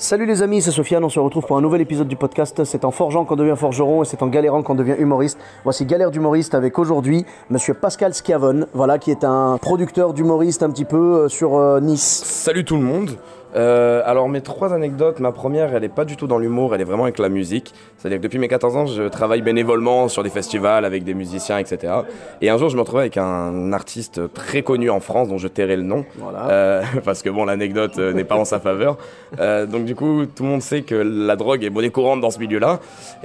Salut 0.00 0.26
les 0.26 0.42
amis, 0.42 0.62
c'est 0.62 0.70
Sofiane, 0.70 1.02
on 1.02 1.08
se 1.08 1.18
retrouve 1.18 1.44
pour 1.44 1.56
un 1.56 1.60
nouvel 1.60 1.80
épisode 1.80 2.06
du 2.06 2.14
podcast. 2.14 2.62
C'est 2.62 2.84
en 2.84 2.92
forgeant 2.92 3.24
qu'on 3.24 3.34
devient 3.34 3.56
forgeron 3.56 4.04
et 4.04 4.06
c'est 4.06 4.22
en 4.22 4.28
galérant 4.28 4.62
qu'on 4.62 4.76
devient 4.76 4.94
humoriste. 4.96 5.40
Voici 5.64 5.86
Galère 5.86 6.12
d'humoriste 6.12 6.54
avec 6.54 6.78
aujourd'hui 6.78 7.26
monsieur 7.50 7.74
Pascal 7.74 8.14
Schiavone, 8.14 8.68
voilà, 8.74 9.00
qui 9.00 9.10
est 9.10 9.24
un 9.24 9.58
producteur 9.60 10.14
d'humoriste 10.14 10.62
un 10.62 10.70
petit 10.70 10.84
peu 10.84 11.24
euh, 11.24 11.28
sur 11.28 11.56
euh, 11.56 11.80
Nice. 11.80 12.22
Salut 12.24 12.64
tout 12.64 12.76
le 12.76 12.82
monde. 12.82 13.18
Euh, 13.56 14.02
alors 14.04 14.28
mes 14.28 14.40
trois 14.40 14.74
anecdotes, 14.74 15.20
ma 15.20 15.32
première 15.32 15.74
elle 15.74 15.84
est 15.84 15.88
pas 15.88 16.04
du 16.04 16.16
tout 16.16 16.26
dans 16.26 16.38
l'humour, 16.38 16.74
elle 16.74 16.80
est 16.80 16.84
vraiment 16.84 17.04
avec 17.04 17.18
la 17.18 17.28
musique. 17.28 17.74
C'est-à-dire 17.96 18.18
que 18.18 18.22
depuis 18.22 18.38
mes 18.38 18.48
14 18.48 18.76
ans 18.76 18.86
je 18.86 19.04
travaille 19.04 19.42
bénévolement 19.42 20.08
sur 20.08 20.22
des 20.22 20.30
festivals 20.30 20.84
avec 20.84 21.04
des 21.04 21.14
musiciens 21.14 21.58
etc. 21.58 21.92
Et 22.40 22.50
un 22.50 22.58
jour 22.58 22.68
je 22.68 22.76
me 22.76 22.80
retrouvais 22.80 23.02
avec 23.02 23.16
un 23.16 23.72
artiste 23.72 24.32
très 24.32 24.62
connu 24.62 24.90
en 24.90 25.00
France 25.00 25.28
dont 25.28 25.38
je 25.38 25.48
tairai 25.48 25.76
le 25.76 25.82
nom. 25.82 26.04
Voilà. 26.18 26.50
Euh, 26.50 26.82
parce 27.04 27.22
que 27.22 27.30
bon 27.30 27.44
l'anecdote 27.44 27.98
euh, 27.98 28.12
n'est 28.12 28.24
pas 28.24 28.36
en 28.36 28.44
sa 28.44 28.60
faveur. 28.60 28.98
Euh, 29.40 29.66
donc 29.66 29.84
du 29.84 29.94
coup 29.94 30.26
tout 30.26 30.42
le 30.42 30.48
monde 30.50 30.62
sait 30.62 30.82
que 30.82 30.94
la 30.94 31.36
drogue 31.36 31.64
est 31.64 31.70
monnaie 31.70 31.90
courante 31.90 32.20
dans 32.20 32.30
ce 32.30 32.38
milieu-là. 32.38 32.80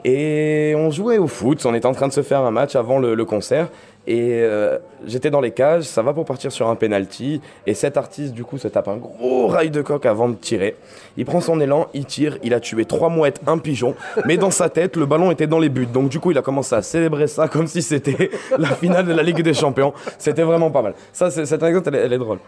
Et 0.05 0.73
on 0.77 0.89
jouait 0.89 1.17
au 1.17 1.27
foot, 1.27 1.65
on 1.65 1.73
était 1.73 1.85
en 1.85 1.93
train 1.93 2.07
de 2.07 2.13
se 2.13 2.21
faire 2.21 2.41
un 2.41 2.51
match 2.51 2.75
avant 2.75 2.99
le, 2.99 3.15
le 3.15 3.25
concert. 3.25 3.69
Et 4.05 4.41
euh, 4.41 4.79
j'étais 5.05 5.29
dans 5.29 5.39
les 5.39 5.51
cages, 5.51 5.83
ça 5.83 6.01
va 6.01 6.11
pour 6.11 6.25
partir 6.25 6.51
sur 6.51 6.67
un 6.67 6.75
penalty. 6.75 7.39
Et 7.65 7.73
cet 7.73 7.95
artiste, 7.95 8.33
du 8.33 8.43
coup, 8.43 8.57
se 8.57 8.67
tape 8.67 8.89
un 8.89 8.97
gros 8.97 9.47
rail 9.47 9.69
de 9.71 9.81
coq 9.81 10.05
avant 10.05 10.27
de 10.27 10.35
tirer. 10.35 10.75
Il 11.15 11.23
prend 11.25 11.39
son 11.39 11.61
élan, 11.61 11.87
il 11.93 12.05
tire, 12.05 12.37
il 12.43 12.53
a 12.53 12.59
tué 12.59 12.83
trois 12.83 13.07
mouettes, 13.07 13.39
un 13.47 13.57
pigeon. 13.59 13.95
Mais 14.25 14.35
dans 14.35 14.51
sa 14.51 14.67
tête, 14.69 14.97
le 14.97 15.05
ballon 15.05 15.31
était 15.31 15.47
dans 15.47 15.59
les 15.59 15.69
buts. 15.69 15.85
Donc, 15.85 16.09
du 16.09 16.19
coup, 16.19 16.31
il 16.31 16.37
a 16.37 16.41
commencé 16.41 16.75
à 16.75 16.81
célébrer 16.81 17.27
ça 17.27 17.47
comme 17.47 17.65
si 17.67 17.81
c'était 17.81 18.29
la 18.57 18.67
finale 18.69 19.05
de 19.05 19.13
la 19.13 19.23
Ligue 19.23 19.41
des 19.41 19.53
Champions. 19.53 19.93
C'était 20.17 20.43
vraiment 20.43 20.69
pas 20.69 20.81
mal. 20.81 20.95
Ça, 21.13 21.31
c'est- 21.31 21.45
cette 21.45 21.63
anecdote, 21.63 21.85
elle, 21.87 21.95
est- 21.95 21.99
elle 22.05 22.13
est 22.13 22.17
drôle. 22.17 22.39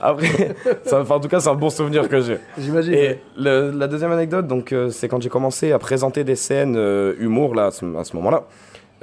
Après, 0.00 0.26
ça, 0.84 1.00
enfin, 1.02 1.14
en 1.14 1.20
tout 1.20 1.28
cas, 1.28 1.38
c'est 1.38 1.48
un 1.50 1.54
bon 1.54 1.70
souvenir 1.70 2.08
que 2.08 2.20
j'ai. 2.20 2.38
J'imagine. 2.58 2.92
Et 2.94 3.20
le- 3.36 3.70
la 3.70 3.86
deuxième 3.86 4.10
anecdote, 4.10 4.48
donc, 4.48 4.72
euh, 4.72 4.90
c'est 4.90 5.06
quand 5.06 5.22
j'ai 5.22 5.28
commencé 5.28 5.70
à 5.70 5.78
présenter 5.78 6.24
des 6.24 6.34
scènes 6.36 6.74
euh, 6.76 7.14
humour 7.20 7.54
là, 7.54 7.66
à 7.66 7.70
ce, 7.70 7.84
à 7.96 8.02
ce 8.02 8.16
moment-là. 8.16 8.42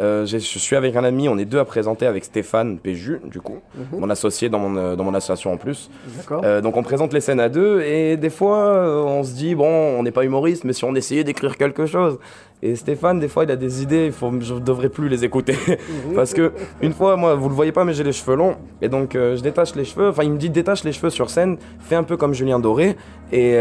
Euh, 0.02 0.26
je 0.26 0.38
suis 0.38 0.76
avec 0.76 0.96
un 0.96 1.04
ami, 1.04 1.30
on 1.30 1.38
est 1.38 1.46
deux 1.46 1.60
à 1.60 1.66
présenter 1.66 2.08
avec 2.08 2.26
Stéphane 2.26 2.80
Péju, 2.80 3.20
du 3.26 3.40
coup, 3.40 3.60
mon 3.92 4.10
associé 4.10 4.50
dans 4.50 4.60
mon, 4.60 4.76
euh, 4.76 4.96
dans 4.96 5.04
mon 5.04 5.14
association 5.14 5.54
en 5.54 5.58
plus. 5.58 5.92
Euh, 6.32 6.62
donc 6.62 6.76
on 6.76 6.84
présente 6.84 7.14
les 7.14 7.22
scènes 7.22 7.40
à 7.40 7.50
deux 7.50 7.82
et 7.82 8.18
des 8.18 8.32
fois 8.32 9.06
on 9.06 9.24
se 9.24 9.34
dit, 9.34 9.54
bon, 9.54 9.68
on 9.68 10.02
n'est 10.02 10.12
pas 10.12 10.24
humoriste, 10.24 10.64
mais 10.64 10.74
si 10.74 10.84
on 10.86 10.96
essayait 10.96 11.24
d'écrire 11.24 11.56
quelque 11.58 11.86
chose. 11.86 12.18
Et 12.64 12.76
Stéphane, 12.76 13.20
des 13.20 13.28
fois, 13.28 13.44
il 13.44 13.50
a 13.50 13.56
des 13.56 13.82
idées, 13.82 14.06
il 14.06 14.12
faut, 14.12 14.32
je 14.40 14.54
ne 14.54 14.60
devrais 14.60 14.90
plus 14.90 15.10
les 15.10 15.24
écouter. 15.24 15.56
Parce 16.16 16.32
que, 16.32 16.52
une 16.84 16.94
fois, 16.94 17.16
moi, 17.16 17.34
vous 17.34 17.50
le 17.50 17.56
voyez 17.56 17.72
pas, 17.72 17.86
mais 17.86 17.94
j'ai 17.94 18.04
les 18.04 18.12
cheveux 18.12 18.36
longs. 18.36 18.56
Et 18.84 18.88
donc, 18.88 19.16
euh, 19.16 19.36
je 19.36 19.42
détache 19.42 19.74
les 19.74 19.84
cheveux. 19.84 20.10
Enfin, 20.10 20.24
il 20.24 20.32
me 20.32 20.38
dit, 20.38 20.52
détache 20.52 20.84
les 20.84 20.92
cheveux 20.92 21.10
sur 21.10 21.32
scène, 21.32 21.58
fais 21.80 21.96
un 21.96 22.04
peu 22.04 22.18
comme 22.18 22.36
Julien 22.36 22.60
Doré, 22.60 22.98
et 23.32 23.58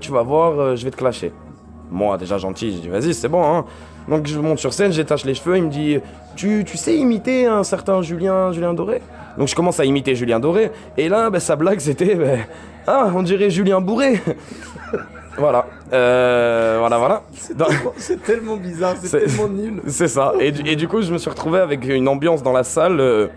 tu 0.00 0.12
vas 0.12 0.22
voir, 0.22 0.76
je 0.76 0.84
vais 0.84 0.90
te 0.90 0.96
clasher. 0.96 1.32
Moi, 1.92 2.16
déjà 2.18 2.38
gentil, 2.38 2.72
j'ai 2.72 2.78
dit, 2.80 2.88
vas-y, 2.88 3.12
c'est 3.14 3.28
bon, 3.28 3.44
hein. 3.44 3.64
Donc, 4.08 4.26
je 4.26 4.38
monte 4.40 4.58
sur 4.58 4.72
scène, 4.72 4.90
je 4.92 5.00
détache 5.00 5.24
les 5.24 5.34
cheveux, 5.34 5.56
il 5.58 5.64
me 5.64 5.70
dit, 5.70 5.98
tu, 6.34 6.64
tu 6.66 6.76
sais 6.76 6.96
imiter 6.96 7.46
un 7.46 7.62
certain 7.62 8.02
Julien, 8.02 8.50
Julien 8.50 8.72
Doré? 8.74 9.00
Donc, 9.38 9.48
je 9.48 9.54
commence 9.54 9.78
à 9.78 9.84
imiter 9.84 10.14
Julien 10.14 10.40
Doré. 10.40 10.70
Et 10.96 11.08
là, 11.08 11.30
ben, 11.30 11.38
sa 11.38 11.54
blague, 11.54 11.78
c'était, 11.80 12.14
ben, 12.14 12.40
ah, 12.86 13.10
on 13.14 13.22
dirait 13.22 13.50
Julien 13.50 13.80
Bourré. 13.80 14.20
voilà. 15.38 15.66
Euh, 15.92 16.76
voilà, 16.80 16.98
voilà. 16.98 17.22
C'est 17.96 18.22
tellement 18.22 18.56
bizarre, 18.56 18.94
c'est 19.02 19.26
tellement 19.26 19.48
nul. 19.48 19.82
c'est 19.86 20.08
ça. 20.08 20.32
Et, 20.40 20.50
du- 20.52 20.68
et 20.68 20.76
du 20.76 20.88
coup, 20.88 21.02
je 21.02 21.12
me 21.12 21.18
suis 21.18 21.30
retrouvé 21.30 21.60
avec 21.60 21.84
une 21.86 22.08
ambiance 22.08 22.42
dans 22.42 22.52
la 22.52 22.64
salle. 22.64 22.98
euh, 23.00 23.28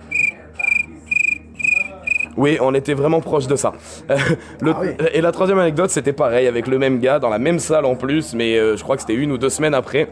Oui, 2.38 2.57
on 2.62 2.73
était 2.73 2.94
vraiment 2.94 3.22
proche 3.22 3.47
de 3.47 3.56
ça. 3.56 3.73
Euh, 4.09 4.18
le- 4.62 4.73
Ah 4.75 4.79
oui. 4.81 4.90
Et 5.13 5.22
la 5.22 5.31
troisième 5.31 5.57
anecdote, 5.59 5.90
c'était 5.90 6.13
pareil, 6.13 6.47
avec 6.47 6.68
le 6.68 6.78
même 6.78 7.00
gars, 7.00 7.19
dans 7.19 7.29
la 7.29 7.40
même 7.40 7.59
salle 7.59 7.85
en 7.85 7.96
plus, 7.96 8.34
mais 8.34 8.57
euh, 8.57 8.75
je 8.78 8.84
crois 8.84 8.96
que 8.97 9.01
c'était 9.01 9.13
une 9.16 9.31
ou 9.31 9.38
deux 9.38 9.50
semaines 9.50 9.73
après. 9.73 10.09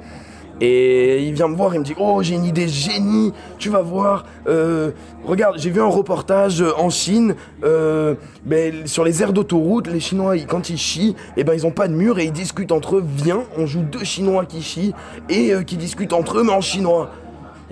Et 0.62 1.24
il 1.24 1.34
vient 1.34 1.48
me 1.48 1.56
voir, 1.56 1.74
il 1.74 1.80
me 1.80 1.84
dit 1.84 1.96
Oh, 2.00 2.20
j'ai 2.22 2.36
une 2.36 2.46
idée 2.46 2.68
génie, 2.68 3.34
tu 3.58 3.70
vas 3.70 3.82
voir. 3.82 4.24
euh, 4.48 4.92
regarde, 5.26 5.56
j'ai 5.58 5.70
vu 5.72 5.82
un 5.82 5.86
reportage 5.88 6.64
en 6.78 6.90
Chine, 6.90 7.36
euh, 7.64 8.14
ben, 8.46 8.86
sur 8.88 9.04
les 9.04 9.22
aires 9.22 9.34
d'autoroute, 9.34 9.88
les 9.88 10.00
Chinois, 10.00 10.38
ils- 10.38 10.46
quand 10.46 10.70
ils 10.70 10.78
chient, 10.78 11.16
et 11.38 11.44
ben, 11.44 11.54
ils 11.54 11.66
ont 11.66 11.72
pas 11.72 11.88
de 11.88 11.94
mur 11.94 12.20
et 12.20 12.26
ils 12.26 12.32
discutent 12.32 12.72
entre 12.72 12.98
eux. 12.98 13.04
Viens, 13.06 13.42
on 13.58 13.66
joue 13.66 13.82
deux 13.82 14.04
Chinois 14.04 14.46
qui 14.46 14.62
chient 14.62 14.94
et 15.28 15.54
euh, 15.54 15.64
qui 15.64 15.76
discutent 15.76 16.14
entre 16.14 16.38
eux, 16.38 16.44
mais 16.44 16.54
en 16.54 16.62
chinois. 16.62 17.10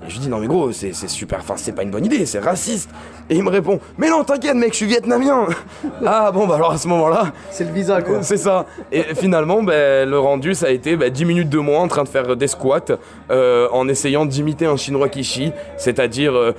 Et 0.06 0.10
je 0.10 0.14
lui 0.16 0.22
dis 0.22 0.30
non 0.30 0.40
mais 0.40 0.48
gros 0.48 0.72
c'est 0.72 0.94
super, 1.08 1.40
enfin 1.40 1.54
c'est 1.58 1.74
pas 1.74 1.84
une 1.84 1.92
bonne 1.92 2.06
idée, 2.06 2.26
c'est 2.26 2.40
raciste. 2.40 2.90
Et 3.30 3.36
il 3.36 3.44
me 3.44 3.50
répond 3.50 3.80
mais 3.98 4.10
non 4.10 4.24
t'inquiète 4.24 4.56
mec 4.56 4.72
je 4.72 4.78
suis 4.78 4.86
vietnamien. 4.88 5.48
ah 6.06 6.32
bon 6.32 6.48
bah 6.48 6.56
alors 6.56 6.72
à 6.72 6.78
ce 6.78 6.88
moment-là 6.88 7.32
C'est 7.52 7.66
le 7.66 7.72
visa 7.72 8.02
quoi. 8.02 8.24
c'est 8.24 8.38
ça. 8.38 8.66
Et 8.92 9.04
finalement 9.16 9.62
ben, 9.64 10.10
le 10.10 10.18
rendu 10.20 10.56
ça 10.56 10.68
a 10.68 10.70
été 10.72 10.96
ben, 10.96 11.10
10 11.12 11.26
minutes 11.26 11.50
de 11.50 11.60
moi 11.60 11.80
en 11.80 11.88
train 11.88 12.04
de 12.04 12.10
faire 12.10 12.36
des 12.36 12.48
squats 12.48 12.80
euh, 13.30 13.68
en 13.72 13.88
essayant 13.88 14.26
d'imiter 14.26 14.66
un 14.66 14.78
chinois 14.78 15.10
qui 15.10 15.24
chie, 15.24 15.52
c'est-à-dire 15.78 16.34
euh, 16.36 16.54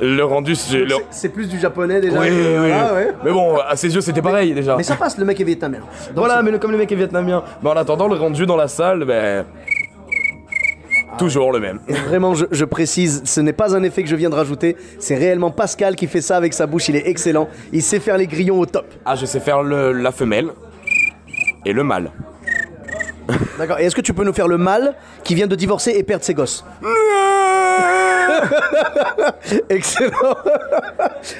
le 0.00 0.22
rendu 0.24 0.54
c'est 0.54 0.78
le... 0.78 0.88
C'est- 0.88 1.04
C'est 1.10 1.28
plus 1.28 1.48
du 1.48 1.58
japonais 1.58 2.00
déjà. 2.00 2.18
Oui, 2.20 2.28
que- 2.28 2.32
oui, 2.62 2.70
ouais. 2.70 3.08
Mais 3.24 3.32
bon, 3.32 3.56
à 3.58 3.76
ses 3.76 3.94
yeux, 3.94 4.00
c'était 4.00 4.22
pareil 4.22 4.52
déjà. 4.54 4.76
Mais 4.76 4.82
ça 4.82 4.96
passe, 4.96 5.16
le 5.18 5.24
mec 5.24 5.40
est 5.40 5.44
vietnamien. 5.44 5.78
Donc 5.78 5.88
Voilà, 6.16 6.42
mais 6.42 6.50
le- 6.50 6.58
comme 6.58 6.72
le 6.72 6.78
mec 6.78 6.90
est 6.90 6.96
vietnamien. 6.96 7.42
Mais 7.62 7.70
en 7.70 7.76
attendant, 7.76 8.08
le 8.08 8.16
rendu 8.16 8.46
dans 8.46 8.56
la 8.56 8.68
salle, 8.68 9.04
ben. 9.04 9.44
Toujours 11.16 11.52
le 11.52 11.60
même. 11.60 11.78
Vraiment, 12.08 12.34
je, 12.34 12.44
je 12.50 12.64
précise, 12.64 13.22
ce 13.24 13.40
n'est 13.40 13.52
pas 13.52 13.76
un 13.76 13.84
effet 13.84 14.02
que 14.02 14.08
je 14.08 14.16
viens 14.16 14.30
de 14.30 14.34
rajouter. 14.34 14.76
C'est 14.98 15.14
réellement 15.16 15.52
Pascal 15.52 15.94
qui 15.94 16.08
fait 16.08 16.20
ça 16.20 16.36
avec 16.36 16.52
sa 16.52 16.66
bouche. 16.66 16.88
Il 16.88 16.96
est 16.96 17.06
excellent. 17.08 17.48
Il 17.72 17.82
sait 17.82 18.00
faire 18.00 18.16
les 18.18 18.26
grillons 18.26 18.58
au 18.58 18.66
top. 18.66 18.86
Ah, 19.04 19.14
je 19.14 19.24
sais 19.24 19.38
faire 19.38 19.62
le- 19.62 19.92
la 19.92 20.10
femelle 20.10 20.48
et 21.64 21.72
le 21.72 21.84
mâle. 21.84 22.10
D'accord. 23.58 23.78
Et 23.78 23.84
est-ce 23.84 23.94
que 23.94 24.00
tu 24.00 24.12
peux 24.12 24.24
nous 24.24 24.32
faire 24.32 24.48
le 24.48 24.58
mâle 24.58 24.94
qui 25.22 25.36
vient 25.36 25.46
de 25.46 25.54
divorcer 25.54 25.92
et 25.92 26.02
perdre 26.02 26.24
ses 26.24 26.34
gosses? 26.34 26.64
Excellent. 29.68 30.36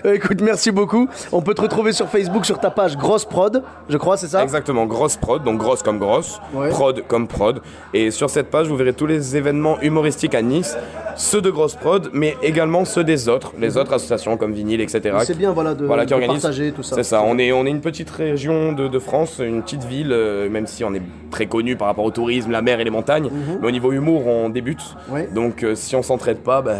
Écoute, 0.04 0.40
merci 0.40 0.70
beaucoup. 0.70 1.08
On 1.32 1.42
peut 1.42 1.54
te 1.54 1.60
retrouver 1.62 1.92
sur 1.92 2.08
Facebook 2.08 2.44
sur 2.46 2.58
ta 2.58 2.70
page 2.70 2.96
Grosse 2.96 3.24
Prod, 3.24 3.62
je 3.88 3.96
crois, 3.96 4.16
c'est 4.16 4.28
ça? 4.28 4.42
Exactement, 4.42 4.86
grosse 4.86 5.16
prod, 5.16 5.42
donc 5.42 5.58
grosse 5.58 5.82
comme 5.82 5.98
grosse, 5.98 6.40
Ouais. 6.52 6.68
prod 6.70 7.02
comme 7.06 7.26
prod. 7.28 7.60
Et 7.92 8.10
sur 8.10 8.30
cette 8.30 8.50
page, 8.50 8.66
vous 8.68 8.76
verrez 8.76 8.92
tous 8.92 9.06
les 9.06 9.36
événements 9.36 9.80
humoristiques 9.82 10.34
à 10.34 10.42
Nice, 10.42 10.76
ceux 11.16 11.40
de 11.40 11.50
grosse 11.50 11.74
prod, 11.74 12.10
mais 12.12 12.36
également 12.42 12.84
ceux 12.84 13.04
des 13.04 13.28
autres, 13.28 13.52
les 13.58 13.76
autres 13.76 13.92
associations 13.92 14.36
comme 14.36 14.52
Vinyl, 14.52 14.80
etc. 14.80 15.16
C'est 15.24 15.36
bien, 15.38 15.52
voilà, 15.52 15.74
de, 15.74 15.84
Voilà, 15.86 16.04
qui 16.04 16.10
de 16.10 16.14
organisent. 16.14 16.42
partager 16.42 16.72
tout 16.72 16.82
ça. 16.82 16.96
C'est 16.96 17.02
ça, 17.04 17.22
on 17.22 17.38
est, 17.38 17.52
on 17.52 17.66
est 17.66 17.70
une 17.70 17.80
petite 17.80 18.10
région 18.10 18.72
de, 18.72 18.88
de 18.88 18.98
France, 18.98 19.40
une 19.44 19.62
petite 19.62 19.84
ville, 19.84 20.12
euh, 20.12 20.48
même 20.48 20.66
si 20.66 20.84
on 20.84 20.94
est 20.94 21.02
très 21.30 21.46
connu 21.46 21.76
par 21.76 21.88
rapport 21.88 22.04
au 22.04 22.10
tourisme, 22.10 22.50
la 22.50 22.62
mer 22.62 22.80
et 22.80 22.84
les 22.84 22.90
montagnes. 22.90 23.30
Mais 23.60 23.68
au 23.68 23.70
niveau 23.70 23.92
humour, 23.92 24.26
on 24.26 24.48
débute. 24.48 24.82
Mhm. 25.08 25.14
Ouais. 25.14 25.28
Donc 25.34 25.62
euh, 25.62 25.74
si 25.74 25.96
on 25.96 26.02
s'entraide 26.02 26.38
pas, 26.38 26.62
bah, 26.62 26.72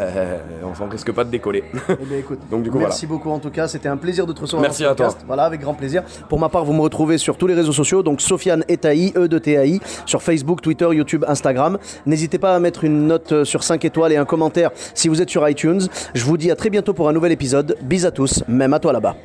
on 0.64 0.75
s'en 0.75 0.88
risque 0.88 1.12
pas 1.12 1.25
de 1.25 1.30
décoller. 1.30 1.64
Eh 1.88 2.04
bien, 2.04 2.19
écoute, 2.19 2.38
Donc, 2.50 2.62
du 2.62 2.70
coup, 2.70 2.78
merci 2.78 3.06
beaucoup 3.06 3.30
en 3.30 3.38
tout 3.38 3.50
cas, 3.50 3.69
c'était 3.69 3.88
un 3.88 3.96
plaisir 3.96 4.26
de 4.26 4.32
te 4.32 4.40
recevoir 4.40 4.62
Merci 4.62 4.82
dans 4.82 4.88
ce 4.88 4.93
à 4.93 4.94
toi. 4.94 5.06
podcast. 5.06 5.25
Voilà, 5.26 5.44
avec 5.44 5.61
grand 5.61 5.75
plaisir. 5.75 6.02
Pour 6.28 6.38
ma 6.38 6.49
part, 6.49 6.64
vous 6.64 6.72
me 6.72 6.81
retrouvez 6.81 7.19
sur 7.19 7.37
tous 7.37 7.46
les 7.46 7.55
réseaux 7.55 7.72
sociaux, 7.72 8.02
donc 8.02 8.20
Sofiane 8.20 8.64
Etaï, 8.69 9.12
E 9.16 9.28
de 9.28 9.38
TAI, 9.38 9.81
sur 10.06 10.22
Facebook, 10.22 10.61
Twitter, 10.62 10.88
YouTube, 10.93 11.25
Instagram. 11.28 11.78
N'hésitez 12.06 12.38
pas 12.38 12.55
à 12.55 12.61
mettre 12.61 12.84
une 12.84 13.06
note 13.06 13.32
euh, 13.32 13.44
sur 13.44 13.62
5 13.62 13.84
étoiles 13.84 14.12
et 14.12 14.16
un 14.16 14.25
commentaire 14.25 14.70
si 14.94 15.08
vous 15.08 15.20
êtes 15.22 15.31
sur 15.31 15.49
iTunes. 15.49 15.82
Je 16.14 16.25
vous 16.25 16.37
dis 16.37 16.50
à 16.50 16.56
très 16.56 16.70
bientôt 16.70 16.94
pour 16.94 17.08
un 17.08 17.12
nouvel 17.12 17.32
épisode. 17.32 17.76
Bis 17.82 18.05
à 18.05 18.11
tous, 18.11 18.43
même 18.49 18.72
à 18.72 18.78
toi 18.78 18.93
là-bas. 18.93 19.16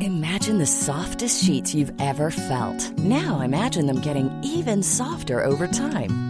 Imagine 0.00 0.58
the 0.58 0.66
softest 0.66 1.42
sheets 1.44 1.74
you've 1.74 1.92
ever 2.00 2.30
felt. 2.30 2.92
Now 2.98 3.40
imagine 3.42 3.86
them 3.86 4.00
getting 4.00 4.30
even 4.42 4.82
softer 4.82 5.42
over 5.44 5.66
time. 5.66 6.29